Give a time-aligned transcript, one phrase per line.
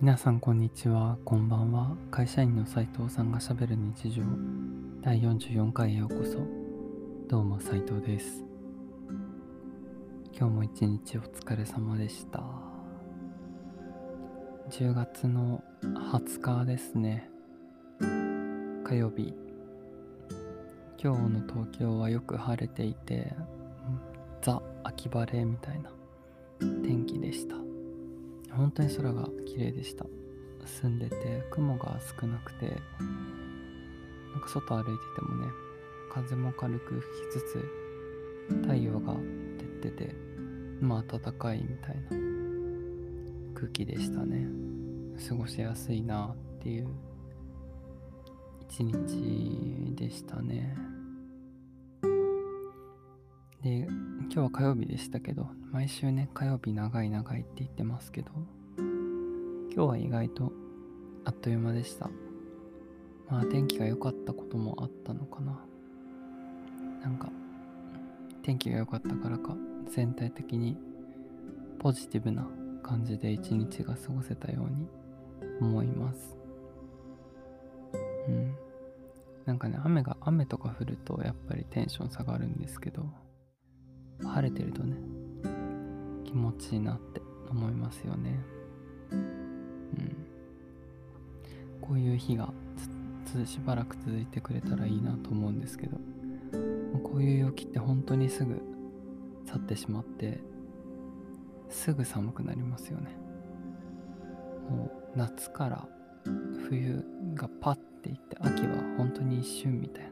[0.00, 1.96] 皆さんこんにちは、こんばんは。
[2.10, 4.22] 会社員の斉藤さんがしゃべる日常
[5.00, 6.40] 第44回へようこそ。
[7.28, 8.44] どうも斉藤です。
[10.36, 12.42] 今日も一日お疲れ様でした。
[14.70, 17.30] 10月の20日ですね。
[18.84, 19.32] 火曜日。
[21.02, 23.32] 今日の東京はよく晴れていて、
[24.42, 25.88] ザ・秋晴れみたいな
[26.82, 27.63] 天気でした。
[28.56, 30.06] 本当に空が綺麗でした。
[30.66, 35.52] 住んでて雲が少なくてなんか外歩いててもね
[36.10, 39.20] 風も軽く吹きつつ太陽が照
[39.62, 40.14] ってて
[40.80, 42.16] まあ暖かいみたいな
[43.54, 44.46] 空気でしたね。
[45.28, 46.88] 過ごしやすいなっていう
[48.68, 50.93] 一日でしたね。
[53.64, 58.30] で今日は火曜日でしたけど毎週ね火曜日長い長いって言ってますけど
[58.76, 60.52] 今日は意外と
[61.24, 62.10] あっという間でした。
[63.30, 65.58] まあ天気が良かったこともあったのかな。
[67.00, 67.30] なんか
[68.42, 69.56] 天気が良かったからか
[69.90, 70.76] 全体的に
[71.78, 72.46] ポジティブな
[72.82, 74.86] 感じで一日が過ごせたように
[75.62, 76.36] 思います。
[78.28, 78.54] うん。
[79.46, 83.06] なんかね雨が雨とか降るとやっぱりテンション下がるんですけど
[84.22, 84.96] 晴れてるとね
[86.24, 87.20] 気持ちいいなって
[87.50, 88.40] 思いますよね。
[89.10, 90.26] うん。
[91.80, 92.52] こういう日が
[93.26, 95.98] つつしばらく続いてくれたらいいなと思うんですけど。
[97.14, 98.60] こういう陽気って本当にすぐ
[99.46, 100.40] 去ってしまって
[101.68, 103.16] すぐ寒くなりますよね。
[104.68, 105.88] もう夏から
[106.68, 107.04] 冬
[107.34, 110.10] がパッていって秋は本当に一瞬みたい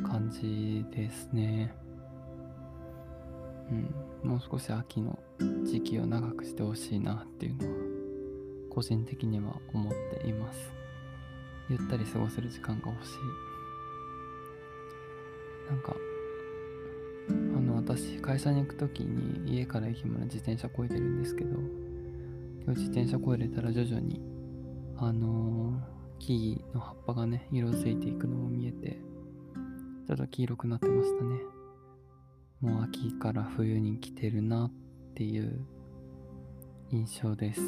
[0.00, 1.74] な感じですね。
[3.70, 5.18] うん、もう少し秋の
[5.64, 7.74] 時期を長くしてほしいなっていうのは
[8.70, 10.72] 個人的には思っています。
[11.68, 13.18] ゆったり過ごせる時間が欲しい。
[15.70, 15.94] なんか
[17.28, 21.50] あの私会社に行く時に家から駅まで自転車こいでるんですけど
[22.64, 24.20] 今日自転車こいでたら徐々に
[24.96, 28.98] あのー木々の葉っぱがね色づいていくのも見えて
[30.06, 31.59] ちょっと黄色くなってましたね。
[32.60, 34.70] もう秋から冬に来てるなっ
[35.14, 35.64] ていう
[36.90, 37.60] 印象です。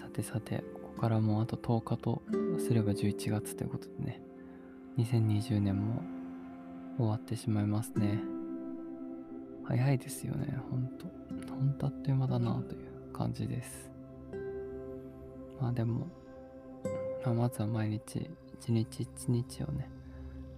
[0.00, 2.22] さてさて、ここからもうあと10日と
[2.58, 4.22] すれば11月ということでね、
[4.96, 6.02] 2020年も
[6.96, 8.20] 終わってしまいますね。
[9.64, 11.06] 早いですよね、ほんと。
[11.52, 13.90] ほんとあっという間だなという感じです。
[15.60, 16.06] まあでも、
[17.26, 19.90] ま、まずは毎日、一日一日をね、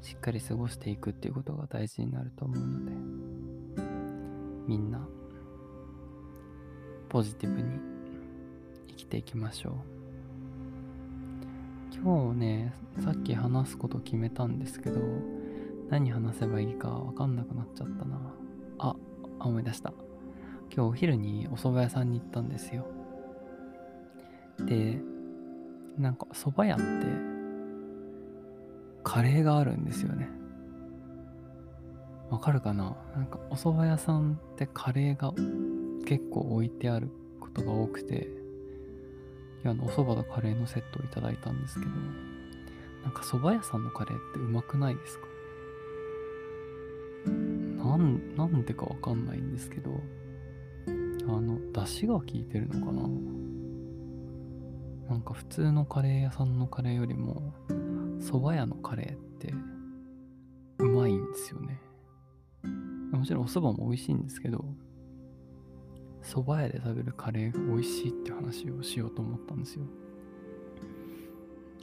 [0.05, 2.93] しっかり過ごしていくっていうことが大事になると思うので
[4.67, 5.09] みんな
[7.09, 7.81] ポジティブに
[8.89, 9.73] 生きていきましょう。
[11.95, 15.01] 今日ねさっき話すこと決めたんですけど
[15.89, 18.21] 何話せばいいか分かんなくなっちゃったな。
[18.79, 18.97] ああ
[19.47, 19.95] 思い出した。
[20.71, 22.87] 今日お昼にお蕎麦屋さんに行ったんですよ。
[24.59, 25.01] で
[25.97, 26.85] なんか蕎麦屋って
[29.15, 30.29] カレーがあるんですよね。
[32.31, 32.97] わかるかな？
[33.15, 35.33] なんかお蕎麦屋さんってカレーが
[36.05, 37.09] 結構置いてある
[37.39, 38.27] ことが多くて、
[39.63, 41.93] いやあのお蕎麦とカレーのセットをいただいたんですけど、
[43.05, 45.27] なんか蕎麦屋さんのカレーってうまくないですか？
[47.29, 49.93] なん、なんでかわかんないんですけど、
[51.29, 53.09] あの、出汁が効いてるのかな？
[55.09, 57.55] なんか普通のカレー屋さんのカレーよりも、
[58.25, 59.53] 蕎麦屋のカレーって
[60.79, 61.79] うまいんですよね。
[63.13, 64.65] もちろんお蕎麦も美味しいんですけど、
[66.23, 69.85] 蕎麦屋で食べるカレーが美味しいって話をしようと思ったんですよ。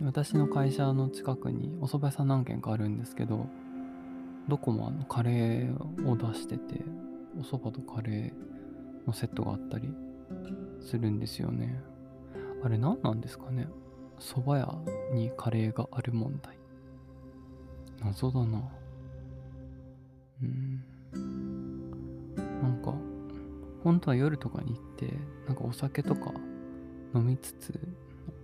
[0.01, 3.45] 私の会社の近くにお蕎麦屋さん何軒かあるんですけど、
[4.49, 6.83] どこもあのカレーを出してて、
[7.39, 9.93] お蕎麦とカレーのセットがあったり
[10.81, 11.79] するんですよね。
[12.63, 13.67] あれ何なんですかね？
[14.19, 14.75] 蕎麦屋
[15.13, 16.57] にカレーがある問題。
[18.03, 18.61] 謎だな。
[20.41, 20.83] うん。
[22.61, 22.93] なんか、
[23.83, 25.13] 本当は夜とかに行って、
[25.47, 26.31] なんかお酒とか
[27.13, 27.79] 飲みつつ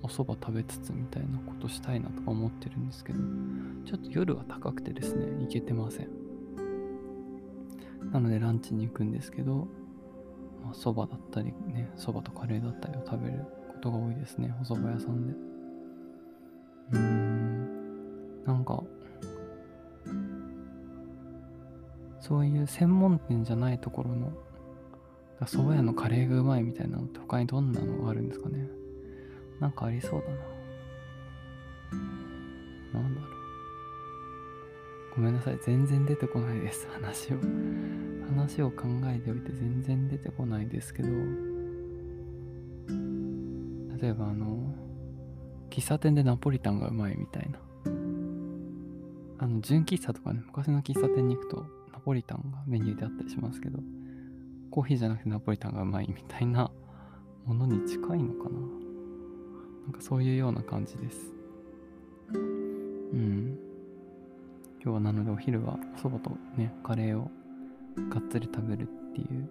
[0.04, 3.20] お蕎麦食べつつみたいなことしたいなとか思ってるんですけど
[3.86, 6.10] ちょっと夜は高くてですね行けてません
[8.12, 9.68] なのでランチに行くんですけど
[10.64, 15.34] まあ蕎麦だったりね蕎麦とカレーだったりを食べることが多いですねお蕎麦屋さんで
[16.94, 18.82] うんなんか
[22.22, 24.32] そういう専門店じゃないところの
[25.42, 28.68] 蕎麦屋のカレーがうまいみたいなのって他にどんなのがあるんですかね
[29.60, 30.36] なんかありそうだな。
[33.02, 33.32] なんだろう。
[35.16, 35.60] ごめんなさい。
[35.66, 36.88] 全然出てこないです。
[36.94, 37.38] 話を。
[38.30, 41.16] 話を考えておいて全然出てこないですけど、例
[44.10, 44.76] えばあの、
[45.70, 47.60] 喫茶店でナポリタンがうまいみたいな。
[49.40, 53.80] あの、純喫茶とかね、昔の喫茶店に行くとナポリタンがメニューであったりしますけど、
[54.72, 56.72] コーヒーじゃなくてナポリタンがうまいみたいな
[57.46, 58.60] ものに近いのかな。
[59.84, 61.34] なんかそういうような感じです。
[62.34, 63.58] うん。
[64.84, 67.32] 今日はなのでお昼はおそばとね、カレーを
[68.10, 69.50] がっつり食べるっていう、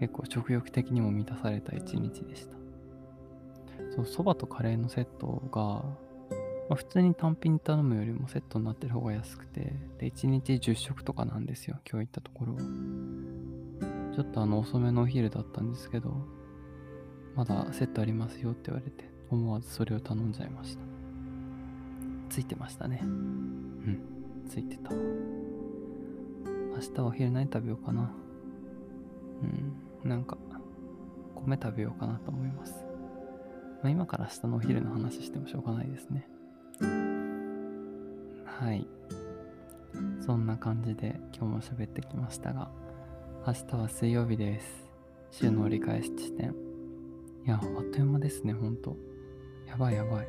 [0.00, 2.61] 結構食欲的にも満たされた一日でした。
[3.94, 5.84] そう、そばとカレーのセットが、
[6.68, 12.60] まあ、普通に単品頼むよりもセットになってる方が安くて、で、1日10食とかなんですよ、今日行ったところは。
[14.14, 16.14] ちょっとあの遅めのお昼だったんですけど、
[17.34, 20.82] まだセットありますよって言われて、思わずそれを頼んじゃいました。
[22.28, 23.00] ついてましたね。
[23.02, 24.00] うん、
[24.48, 24.90] ついてた。
[24.92, 28.10] 明日はお昼何食べようかな。
[30.04, 30.36] うん、なんか、
[31.34, 32.91] 米食べようかなと思います。
[33.82, 36.28] まあ、今から明日のお昼の話してもしょうがないですね。
[38.44, 38.86] はい。
[40.24, 42.70] そんな感じで今日も喋ってきましたが、
[43.44, 44.88] 明日は水曜日です。
[45.32, 46.54] 週の折り返し地点。
[47.44, 48.96] いや、あっという間ですね、ほんと。
[49.66, 50.26] やばいやばい。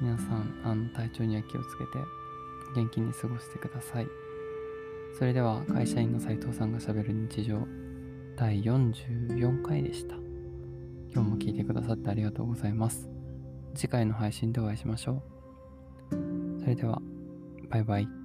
[0.00, 1.90] 皆さん、あの体調には気をつけて
[2.74, 4.06] 元気に過ごしてください。
[5.18, 7.66] それでは会社員の斉藤さんがしゃべる日常
[8.36, 10.29] 第44回でした。
[11.12, 13.08] 今日も聞いてくださってありがとうございます。
[13.74, 15.22] 次回の配信でお会いしましょ
[16.12, 16.60] う。
[16.60, 17.00] それでは、
[17.68, 18.19] バイバイ。